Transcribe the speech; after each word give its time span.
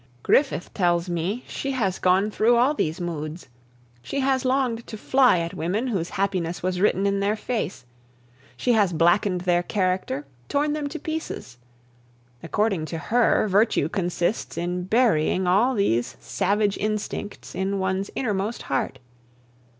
Griffith 0.23 0.73
tells 0.73 1.07
me 1.07 1.43
she 1.47 1.73
has 1.73 1.99
gone 1.99 2.31
through 2.31 2.55
all 2.55 2.73
these 2.73 2.99
moods; 2.99 3.47
she 4.01 4.19
has 4.21 4.43
longed 4.43 4.87
to 4.87 4.97
fly 4.97 5.37
at 5.37 5.53
women, 5.53 5.89
whose 5.89 6.09
happiness 6.09 6.63
was 6.63 6.81
written 6.81 7.05
in 7.05 7.19
their 7.19 7.35
face; 7.35 7.85
she 8.57 8.71
has 8.73 8.93
blackened 8.93 9.41
their 9.41 9.61
character, 9.61 10.25
torn 10.49 10.73
them 10.73 10.89
to 10.89 10.97
pieces. 10.97 11.59
According 12.41 12.85
to 12.85 12.97
her, 12.97 13.47
virtue 13.47 13.87
consists 13.89 14.57
in 14.57 14.85
burying 14.85 15.45
all 15.45 15.75
these 15.75 16.17
savage 16.19 16.79
instincts 16.79 17.53
in 17.53 17.77
one's 17.77 18.09
innermost 18.15 18.63
heart. 18.63 18.97